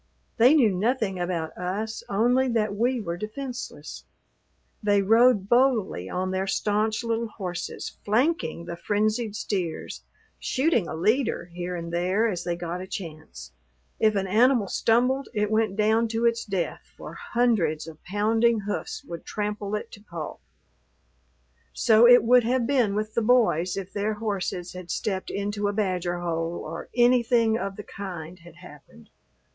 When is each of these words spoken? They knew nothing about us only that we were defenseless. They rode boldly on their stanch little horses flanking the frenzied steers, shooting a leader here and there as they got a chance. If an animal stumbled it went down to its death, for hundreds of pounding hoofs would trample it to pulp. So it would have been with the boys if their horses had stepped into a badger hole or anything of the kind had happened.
They 0.37 0.55
knew 0.55 0.71
nothing 0.71 1.19
about 1.19 1.55
us 1.55 2.01
only 2.09 2.47
that 2.47 2.75
we 2.75 2.99
were 2.99 3.17
defenseless. 3.17 4.03
They 4.81 5.03
rode 5.03 5.47
boldly 5.47 6.09
on 6.09 6.31
their 6.31 6.47
stanch 6.47 7.03
little 7.03 7.27
horses 7.27 7.99
flanking 8.03 8.65
the 8.65 8.75
frenzied 8.75 9.35
steers, 9.35 10.01
shooting 10.39 10.87
a 10.87 10.95
leader 10.95 11.51
here 11.53 11.75
and 11.75 11.93
there 11.93 12.27
as 12.27 12.43
they 12.43 12.55
got 12.55 12.81
a 12.81 12.87
chance. 12.87 13.51
If 13.99 14.15
an 14.15 14.25
animal 14.25 14.67
stumbled 14.67 15.29
it 15.35 15.51
went 15.51 15.75
down 15.75 16.07
to 16.07 16.25
its 16.25 16.45
death, 16.45 16.81
for 16.97 17.13
hundreds 17.13 17.85
of 17.85 18.03
pounding 18.03 18.61
hoofs 18.61 19.03
would 19.03 19.23
trample 19.23 19.75
it 19.75 19.91
to 19.91 20.01
pulp. 20.01 20.41
So 21.73 22.07
it 22.07 22.23
would 22.23 22.43
have 22.43 22.65
been 22.65 22.95
with 22.95 23.13
the 23.13 23.21
boys 23.21 23.77
if 23.77 23.93
their 23.93 24.15
horses 24.15 24.73
had 24.73 24.89
stepped 24.89 25.29
into 25.29 25.67
a 25.67 25.73
badger 25.73 26.21
hole 26.21 26.55
or 26.65 26.89
anything 26.95 27.55
of 27.55 27.75
the 27.75 27.83
kind 27.83 28.39
had 28.39 28.55
happened. 28.55 29.11